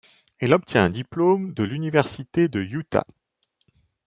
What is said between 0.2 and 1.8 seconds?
Elle obtient un diplôme de